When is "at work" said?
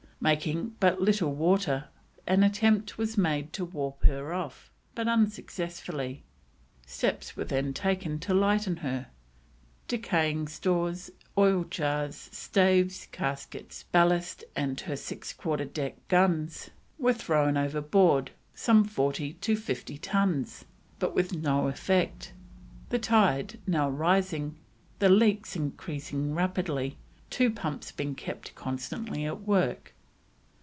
29.25-29.95